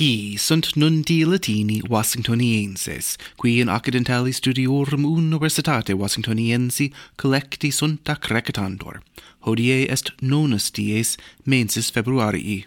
Hi 0.00 0.34
sunt 0.38 0.74
nun 0.76 1.02
di 1.02 1.24
Latini 1.24 1.82
Washingtonienses, 1.86 3.16
qui 3.36 3.58
in 3.58 3.68
accidentali 3.68 4.32
studiorum 4.32 5.04
universitate 5.04 5.92
Washingtoniensi 5.92 6.90
collecti 7.14 7.70
sunt 7.70 8.08
ac 8.08 8.26
recitantur. 8.26 9.02
Hodie 9.40 9.90
est 9.90 10.14
nonus 10.20 10.70
dies 10.70 11.16
mensis 11.44 11.90
februarii. 11.90 12.66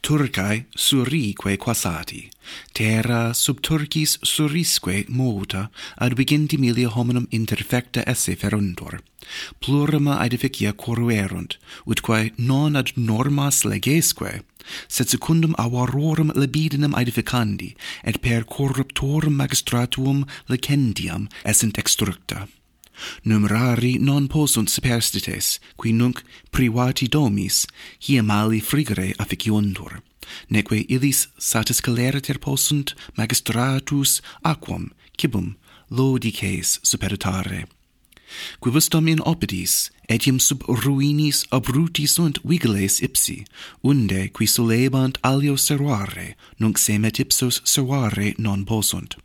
Turcae 0.00 0.66
surique 0.74 1.56
quasati, 1.56 2.30
terra 2.72 3.32
sub 3.32 3.58
Turcis 3.60 4.18
surisque 4.22 5.04
mota, 5.08 5.70
ad 5.96 6.14
viginti 6.14 6.56
milia 6.56 6.88
hominum 6.88 7.26
interfecta 7.30 8.06
esse 8.06 8.36
feruntur. 8.36 9.02
Plurima 9.58 10.18
aedificia 10.18 10.72
coruerunt, 10.72 11.58
utquae 11.84 12.32
non 12.36 12.76
ad 12.76 12.92
normas 12.94 13.64
legesque, 13.64 14.44
sed 14.88 15.08
secundum 15.08 15.54
avarorum 15.58 16.32
libidinem 16.34 16.94
aedificandi, 16.94 17.74
et 18.04 18.20
per 18.20 18.44
corruptorum 18.44 19.34
magistratuum 19.34 20.24
licendiam 20.48 21.28
essent 21.44 21.78
extructa. 21.78 22.48
Numerari 23.22 23.98
non 23.98 24.26
possunt 24.26 24.68
superstites, 24.68 25.60
qui 25.76 25.92
nunc 25.92 26.22
privati 26.50 27.08
domis, 27.08 27.66
hie 27.98 28.22
mali 28.22 28.60
frigere 28.60 29.14
afficiuntur, 29.16 30.02
neque 30.48 30.84
illis 30.88 31.28
satisceleriter 31.38 32.38
possunt 32.38 32.94
magistratus 33.16 34.20
aquam, 34.42 34.90
cibum, 35.16 35.56
lodices 35.90 36.78
superitare 36.82 37.77
quivistam 38.60 39.08
in 39.08 39.20
opidis, 39.20 39.90
etiam 40.08 40.40
sub 40.40 40.62
ruinis 40.66 41.44
abruti 41.50 42.06
sunt 42.08 42.38
vigiles 42.44 43.00
ipsi, 43.00 43.44
unde 43.82 44.28
qui 44.32 44.46
solebant 44.46 45.18
alio 45.22 45.56
servare, 45.56 46.34
nunc 46.58 46.78
semet 46.78 47.18
ipsos 47.18 47.60
servare 47.64 48.34
non 48.38 48.64
posunt. 48.64 49.16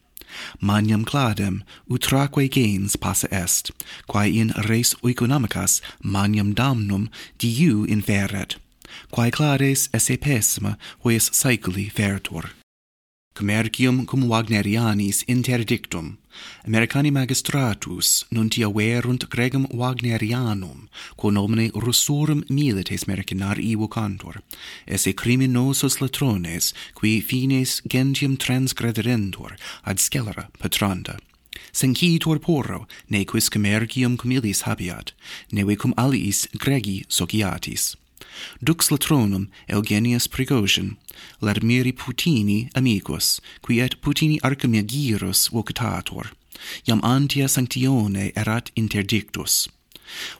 Maniam 0.59 1.05
cladem, 1.05 1.63
utraque 1.89 2.49
gens 2.49 2.95
passa 2.95 3.27
est, 3.31 3.71
quae 4.07 4.29
in 4.41 4.49
res 4.67 4.95
oeconomicas 5.03 5.81
maniam 6.01 6.53
damnum 6.53 7.09
diu 7.37 7.85
inferet, 7.85 8.57
quae 9.11 9.31
clades 9.31 9.89
esse 9.93 10.17
pessima 10.17 10.77
hoies 11.03 11.29
saeculi 11.31 11.91
veritur. 11.93 12.62
Commercium 13.33 14.05
cum 14.05 14.29
Wagnerianis 14.29 15.23
interdictum, 15.25 16.17
Americani 16.67 17.09
magistratus 17.09 18.25
nuntia 18.29 18.67
verunt 18.69 19.27
gregum 19.27 19.65
Wagnerianum, 19.73 20.87
quo 21.17 21.31
nomine 21.31 21.71
russorum 21.71 22.43
milites 22.47 23.07
mercenar 23.07 23.57
ivo 23.57 23.87
cantor, 23.87 24.43
esse 24.85 25.13
criminosos 25.13 25.99
latrones, 25.99 26.73
qui 26.93 27.21
fines 27.21 27.81
gentium 27.89 28.37
transgrederentur, 28.37 29.57
ad 29.83 29.97
scelera 29.97 30.49
patranda. 30.59 31.17
Sencitur 31.71 32.39
porro, 32.39 32.87
ne 33.09 33.25
quis 33.25 33.49
commercium 33.49 34.15
cum 34.15 34.31
illis 34.31 34.61
habiat, 34.61 35.11
neve 35.51 35.75
cum 35.75 35.93
aliis 35.97 36.45
gregi 36.59 37.03
sociatis. 37.09 37.95
Dux 38.63 38.89
latronum 38.91 39.49
Eugenius 39.67 40.27
Prigozhin, 40.27 40.97
larmiri 41.41 41.93
Putini 41.93 42.69
amicus, 42.75 43.41
qui 43.61 43.79
et 43.79 44.01
Putini 44.01 44.39
Archimagirus 44.41 45.49
vocatator, 45.51 46.31
iam 46.87 47.01
antia 47.03 47.47
sanctione 47.47 48.31
erat 48.35 48.71
interdictus. 48.75 49.67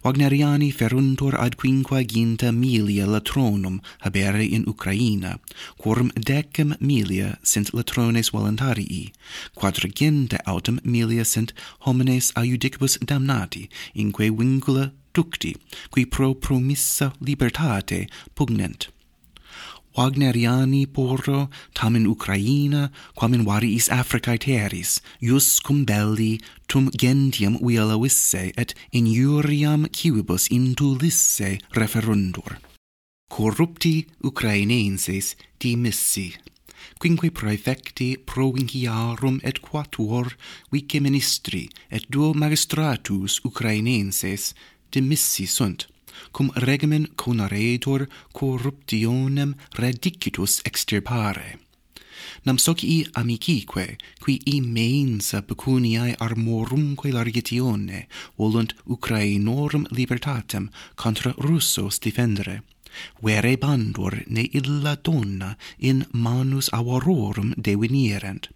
Wagneriani 0.04 0.72
feruntur 0.72 1.36
ad 1.40 1.56
quinquaginta 1.58 2.52
milia 2.52 3.08
latronum 3.08 3.82
habere 4.02 4.46
in 4.46 4.66
Ucraina, 4.66 5.40
quorum 5.78 6.12
decem 6.12 6.76
milia 6.80 7.38
sint 7.44 7.74
latrones 7.74 8.30
voluntarii, 8.32 9.12
quadraginta 9.56 10.38
autem 10.46 10.80
milia 10.84 11.26
sint 11.26 11.54
homines 11.86 12.32
aiudicibus 12.36 13.00
damnati, 13.00 13.70
inque 13.96 14.30
vincula 14.30 14.92
ducti, 15.14 15.56
qui 15.90 16.06
pro 16.06 16.34
promissa 16.34 17.14
libertate 17.22 18.08
pugnent. 18.36 18.90
Wagneriani 19.96 20.88
porro 20.92 21.50
tam 21.76 21.96
in 21.96 22.08
Ukraina, 22.08 22.90
quam 23.16 23.34
in 23.34 23.46
variis 23.46 23.90
Africae 23.90 24.40
terris, 24.40 25.02
ius 25.22 25.62
cum 25.62 25.86
belli 25.86 26.40
tum 26.68 26.90
gentium 26.98 27.60
uelavisse 27.62 28.52
et 28.58 28.74
injuriam 28.92 29.86
civibus 29.92 30.50
indulisse 30.50 31.60
referundur. 31.76 32.58
Corrupti 33.30 34.08
Ukrainenses 34.24 35.36
dimissi, 35.60 36.34
quinque 37.00 37.30
praefecti 37.30 38.18
provinciarum 38.18 39.40
et 39.44 39.62
quatuor 39.62 40.34
vice 40.72 41.00
ministri 41.00 41.70
et 41.92 42.04
duo 42.10 42.34
magistratus 42.34 43.42
Ukrainenses 43.46 44.54
demissi 44.94 45.46
sunt 45.46 45.88
cum 46.32 46.52
regimen 46.54 47.12
conaretur 47.16 48.08
corruptionem 48.32 49.56
redicitus 49.72 50.60
extirpare. 50.64 51.60
Nam 52.44 52.58
socii 52.58 53.08
amicique 53.12 53.96
qui 54.20 54.40
immensa 54.44 55.42
pecuniae 55.42 56.16
armorumque 56.18 57.12
largitione 57.12 58.08
volunt 58.36 58.76
Ucrainorum 58.84 59.86
libertatem 59.90 60.72
contra 60.96 61.34
Russos 61.38 62.00
defendere 62.00 62.64
vere 63.22 63.56
bandur 63.58 64.24
ne 64.28 64.44
illa 64.52 64.96
donna 64.96 65.58
in 65.78 66.06
manus 66.12 66.68
avarorum 66.72 67.54
devenirent 67.58 68.50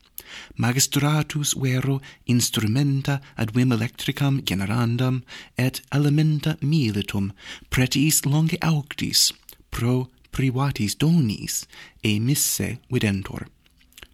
magistratus 0.55 1.53
vero 1.55 2.01
instrumenta 2.25 3.21
ad 3.35 3.51
vim 3.51 3.71
electricam 3.71 4.41
generandam 4.43 5.23
et 5.57 5.81
elementa 5.91 6.57
militum 6.61 7.31
pretis 7.69 8.25
longe 8.25 8.57
auctis 8.61 9.33
pro 9.71 10.09
privatis 10.31 10.95
donis 10.95 11.65
e 12.03 12.19
misse 12.19 12.79
videntur. 12.89 13.47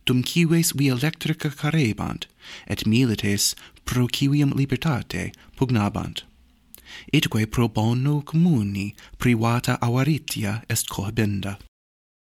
Dum 0.06 0.24
cives 0.24 0.74
vi 0.76 0.90
electrica 0.90 1.50
carebant 1.50 2.28
et 2.68 2.86
milites 2.86 3.56
pro 3.86 4.08
civium 4.08 4.52
libertate 4.56 5.32
pugnabant. 5.56 6.24
Itque 7.12 7.48
pro 7.48 7.68
bono 7.68 8.22
communi 8.22 8.94
privata 9.18 9.78
avaritia 9.82 10.64
est 10.70 10.88
cohabenda. 10.88 11.58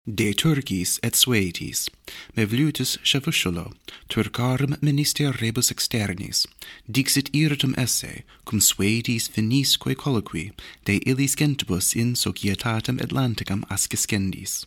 De 0.07 0.33
Turcis 0.33 0.99
et 1.03 1.13
Suetis, 1.13 1.87
mevlutis 2.35 2.97
chevusculo, 3.03 3.71
Turcarum 4.09 4.75
minister 4.81 5.31
rebus 5.31 5.69
externis, 5.69 6.47
dixit 6.89 7.29
irritum 7.31 7.75
esse, 7.77 8.23
cum 8.43 8.59
Suetis 8.59 9.29
finisque 9.29 9.95
colloqui, 9.95 10.53
de 10.85 11.03
illis 11.05 11.35
gentibus 11.35 11.95
in 11.95 12.15
societatem 12.15 12.97
Atlanticam 12.97 13.63
asciscendis 13.69 14.65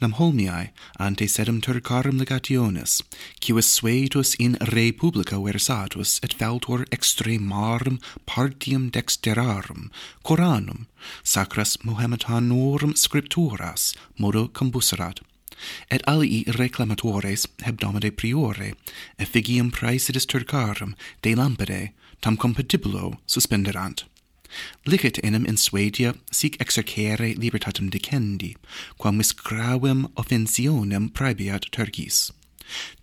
nam 0.00 0.12
holmiae 0.18 0.70
ante 0.98 1.26
sedem 1.28 1.60
turcarum 1.60 2.18
legationis, 2.18 3.02
civis 3.40 3.66
suetus 3.66 4.34
in 4.38 4.56
re 4.72 4.92
publica 4.92 5.36
versatus 5.36 6.18
et 6.22 6.34
faltor 6.34 6.84
extremarum 6.90 8.00
partium 8.26 8.90
dexterarum, 8.90 9.90
coranum, 10.24 10.86
sacras 11.22 11.76
Mohammedanorum 11.84 12.96
scripturas, 12.96 13.94
modo 14.18 14.48
combuserat, 14.48 15.20
et 15.90 16.02
alii 16.06 16.44
reclamatores 16.56 17.46
hebdomade 17.64 18.10
priore 18.10 18.74
effigiam 19.18 19.70
praesidis 19.70 20.26
turcarum 20.26 20.94
de 21.22 21.34
lampade 21.34 21.92
tam 22.20 22.36
compatibulo 22.36 23.18
suspenderant. 23.26 24.04
Licet 24.86 25.18
enim 25.22 25.46
in 25.46 25.56
Suedia 25.56 26.14
sic 26.30 26.56
exercere 26.60 27.34
libertatem 27.34 27.90
dicendi, 27.90 28.56
quam 28.98 29.16
miscravem 29.18 30.06
offensionem 30.16 31.10
praebiat 31.10 31.70
Turcis. 31.70 32.32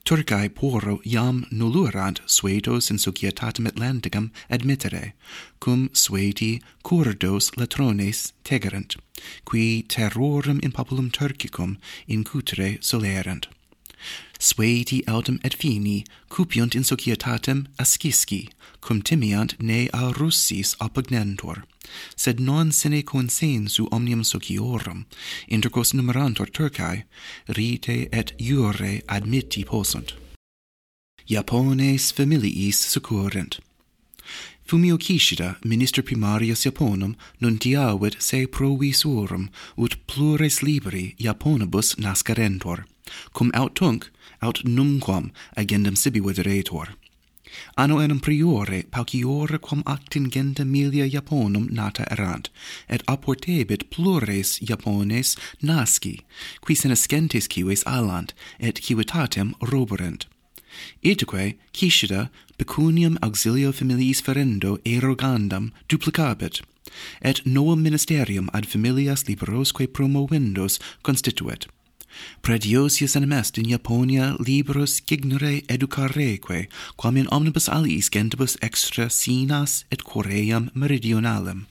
Turcae 0.06 0.50
poro 0.50 1.02
iam 1.04 1.46
nullurant 1.52 2.22
Suedos 2.26 2.90
in 2.90 2.98
societatem 2.98 3.68
Atlanticam 3.68 4.32
admittere, 4.50 5.14
cum 5.60 5.90
Suedi 5.94 6.62
curdos 6.84 7.52
latrones 7.58 8.32
tegerent, 8.44 8.96
qui 9.44 9.84
terrorem 9.84 10.60
in 10.64 10.72
populum 10.72 11.12
Turcicum 11.12 11.78
incutere 12.08 12.82
solerent. 12.82 13.48
Sueti 14.40 15.04
autem 15.08 15.40
et 15.44 15.54
fini, 15.54 16.06
cupiunt 16.30 16.76
in 16.76 16.84
societatem 16.84 17.68
ascisci, 17.80 18.50
cum 18.82 19.02
timiant 19.02 19.60
ne 19.60 19.88
a 19.94 20.12
Russis 20.12 20.76
oppugnantur, 20.80 21.64
sed 22.16 22.40
non 22.40 22.72
sine 22.72 23.02
consensu 23.04 23.88
omnium 23.92 24.24
sociorum, 24.24 25.06
intercos 25.50 25.94
numerantur 25.94 26.52
Turcae, 26.52 27.04
rite 27.48 28.08
et 28.12 28.34
iure 28.38 29.02
admitti 29.08 29.66
possunt. 29.66 30.14
Japones 31.28 32.12
familiis 32.14 32.78
succurrent. 32.78 33.60
Fumio 34.66 34.98
Kishida, 34.98 35.56
minister 35.64 36.04
primarius 36.04 36.66
Japonum, 36.66 37.16
nuntiavit 37.42 38.22
se 38.22 38.46
provisorum 38.46 39.50
ut 39.78 39.96
plures 40.08 40.62
liberi 40.62 41.16
Japonibus 41.18 41.96
nascarentur 41.98 42.86
cum 43.34 43.52
aut 43.54 43.76
tunc, 43.76 44.10
aut 44.42 44.64
numquam 44.64 45.32
agendum 45.56 45.96
sibi 45.96 46.20
videretur. 46.20 46.96
Anno 47.78 48.00
enim 48.00 48.20
priore 48.20 48.84
pauciore 48.92 49.60
quam 49.60 49.84
actingenta 49.84 50.66
milia 50.66 51.10
Japonum 51.10 51.70
nata 51.72 52.06
erant, 52.12 52.50
et 52.90 53.04
apportebit 53.08 53.90
plures 53.90 54.60
Japones 54.60 55.38
nasci, 55.62 56.22
qui 56.62 56.76
senescentes 56.76 57.48
cives 57.48 57.84
alant, 57.86 58.34
et 58.60 58.82
civitatem 58.82 59.54
roborent 59.62 60.28
Itaque, 61.04 61.58
Cicida, 61.74 62.30
pecuniam 62.58 63.18
auxilio 63.22 63.72
familiis 63.72 64.22
ferendo 64.22 64.78
erogandam 64.86 65.72
duplicabit, 65.90 66.62
et 67.22 67.46
novum 67.46 67.82
ministerium 67.82 68.50
ad 68.54 68.66
familias 68.66 69.28
liberosque 69.28 69.88
promovendos 69.88 70.80
constituet 71.02 71.68
Pretiosius 72.42 73.16
animest 73.16 73.58
in 73.58 73.66
Japonia 73.66 74.36
libros 74.40 75.02
gignere 75.02 75.64
educareque, 75.68 76.68
quam 76.96 77.18
in 77.18 77.28
omnibus 77.28 77.68
aliis 77.68 78.10
gentibus 78.10 78.58
extra 78.62 79.10
sinas 79.10 79.86
et 79.92 80.04
Coream 80.04 80.70
meridionalem. 80.74 81.66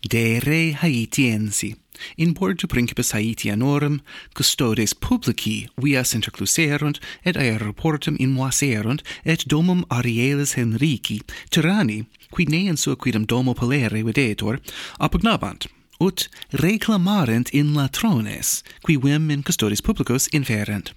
De 0.00 0.38
re 0.38 0.72
Haitiensi, 0.72 1.74
in 2.16 2.34
portu 2.34 2.68
principis 2.68 3.12
Haitianorum, 3.12 4.00
custodes 4.34 4.94
publici 4.94 5.68
vias 5.76 6.14
intercluserunt, 6.14 7.00
et 7.24 7.36
aeroportum 7.36 8.16
invaserunt, 8.18 9.02
et 9.24 9.44
domum 9.48 9.84
Arielis 9.90 10.54
Henrici, 10.54 11.20
tyranni, 11.50 12.06
qui 12.30 12.44
ne 12.44 12.68
in 12.68 12.76
sua 12.76 12.96
quidem 12.96 13.26
domo 13.26 13.54
polere 13.54 14.04
videtur, 14.04 14.60
apugnabant 15.00 15.66
ut 16.00 16.28
reclamarent 16.50 17.50
in 17.50 17.74
latrones, 17.74 18.62
qui 18.82 18.96
vim 18.96 19.30
in 19.30 19.42
custodis 19.42 19.82
publicos 19.82 20.28
inferent. 20.32 20.94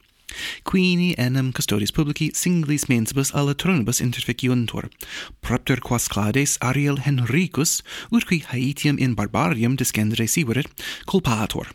Quini 0.64 1.14
enem 1.18 1.52
custodis 1.52 1.92
publici 1.92 2.32
singlis 2.34 2.88
mensibus 2.88 3.34
a 3.34 3.44
latronibus 3.44 4.00
interficiuntur, 4.02 4.90
propter 5.42 5.82
quas 5.82 6.08
clades 6.08 6.58
Ariel 6.62 7.02
Henricus, 7.04 7.82
ut 8.12 8.26
qui 8.26 8.40
Haitium 8.40 8.98
in 9.00 9.16
barbarium 9.16 9.76
descendere 9.76 10.28
siverit, 10.28 10.72
culpator. 11.06 11.68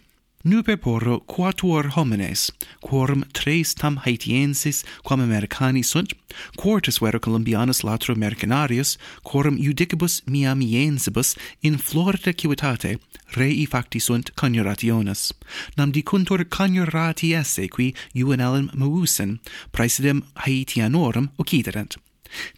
Nupe 0.47 0.77
porro 0.77 1.19
quatuor 1.27 1.89
homines, 1.97 2.53
quorum 2.81 3.25
tres 3.33 3.75
tam 3.75 3.97
haitiensis 4.05 4.85
quam 5.03 5.21
Americani 5.21 5.83
sunt, 5.83 6.13
quartus 6.57 7.01
vero 7.01 7.19
Columbianus 7.19 7.83
latro 7.83 8.15
mercenarius, 8.15 8.97
quorum 9.25 9.59
judicibus 9.59 10.23
Miamiensibus 10.25 11.35
in 11.63 11.77
florida 11.79 12.33
civitate 12.33 13.01
rei 13.35 13.67
facti 13.67 13.99
sunt 13.99 14.37
coniurationes. 14.37 15.33
Nam 15.77 15.91
dicuntur 15.91 16.45
coniurati 16.45 17.35
esse 17.35 17.67
qui 17.69 17.93
juvenalem 18.15 18.71
mausen, 18.73 19.41
praesidem 19.73 20.23
Haitianorum 20.37 21.31
occiderent. 21.39 21.97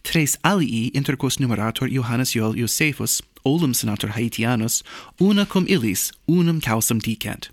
Tres 0.03 0.37
alii 0.43 0.91
intercos 0.93 1.39
numerator 1.39 1.89
Johannes 1.89 2.35
Joel 2.35 2.53
Josephus, 2.53 3.23
olum 3.43 3.73
senator 3.73 4.11
Haitianus, 4.11 4.83
una 5.19 5.47
cum 5.47 5.65
illis, 5.67 6.11
unum 6.27 6.61
causam 6.61 6.99
dicent. 6.99 7.49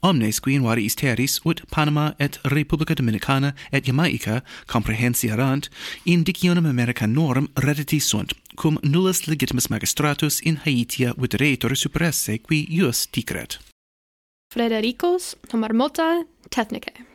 Omnes 0.00 0.40
qui 0.40 0.54
invari 0.54 0.84
isteris 0.84 1.40
ut 1.44 1.62
Panama 1.70 2.14
et 2.18 2.38
Republica 2.42 2.94
Dominicana 2.94 3.54
et 3.72 3.86
Jamaica 3.86 4.42
comprehensiarant 4.66 5.68
in 6.04 6.22
dicionem 6.22 6.66
Americanorum 6.66 7.48
redditi 7.54 8.00
sunt, 8.00 8.32
cum 8.54 8.78
nullus 8.82 9.26
legitimus 9.26 9.68
magistratus 9.68 10.40
in 10.40 10.56
Haitia 10.64 11.14
ut 11.16 11.76
superesse 11.76 12.38
qui 12.38 12.66
ius 12.70 13.06
dicret. 13.10 13.58
Fredericus 14.52 15.36
homarmota 15.52 16.24
technicae 16.48 17.10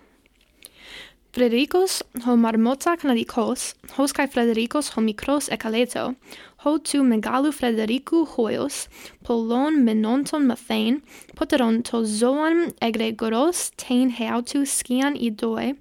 Fredericus 1.35 2.01
homarmota 2.25 2.95
canadicos, 2.95 3.75
hoscae 3.97 4.27
Fredericus 4.27 4.89
homicros 4.95 5.49
ecaleto, 5.51 6.15
ho 6.65 6.79
tu 6.79 7.03
megalu 7.03 7.51
Fredericu 7.53 8.25
hoios, 8.25 8.87
polon 9.23 9.83
menonton 9.85 10.47
mathain, 10.49 11.03
poteron 11.35 11.83
to 11.83 12.03
zoan 12.05 12.71
egregoros 12.81 13.59
tein 13.77 14.09
heautu 14.09 14.65
skian 14.65 15.13
idoe, 15.15 15.75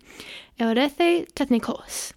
eurethe 0.61 1.25
technikos. 1.35 2.13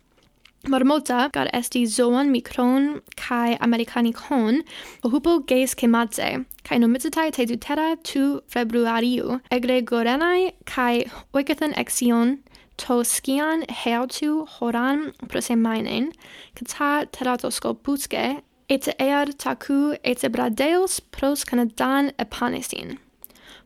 Marmota 0.68 1.32
gar 1.32 1.48
esti 1.54 1.86
zoan 1.86 2.30
micron 2.30 3.02
kai 3.16 3.56
americanicon 3.68 4.64
ohupo 5.02 5.38
geis 5.48 5.74
kematze 5.74 6.44
kai 6.66 6.78
nomitatai 6.78 7.32
te 7.32 7.46
dutera 7.46 7.96
tu 8.04 8.42
februariu 8.56 9.40
egregorenai 9.50 10.52
kai 10.66 11.06
oikathan 11.34 11.78
exion 11.84 12.36
to 12.76 13.00
skian 13.14 13.64
heautu 13.84 14.46
horan 14.58 15.14
prosemainen 15.30 16.12
kata 16.60 16.92
teratoscopuske 17.16 18.42
ete 18.70 18.94
ear 19.00 19.32
taku 19.34 19.96
ete 20.04 20.30
bradeos 20.30 21.00
pros 21.12 21.46
canadan 21.46 22.12
epanesin. 22.20 23.00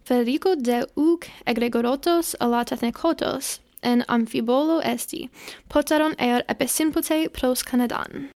Federico 0.03 0.55
de 0.55 0.85
uc 0.95 1.27
egregorotos 1.45 2.35
alatatnecotos 2.39 3.59
en 3.83 4.03
amphibolo 4.07 4.81
esti, 4.81 5.29
potaron 5.69 6.13
ear 6.19 6.43
episympute 6.47 7.29
pros 7.29 7.63
canadan. 7.63 8.29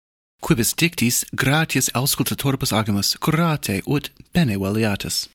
Quibus 0.43 0.75
dictis 0.75 1.25
gratias 1.33 1.91
auscultatoribus 1.95 2.73
agimus 2.73 3.17
curate 3.19 3.83
ut 3.87 4.11
bene 4.33 4.57
valiatus. 4.59 5.29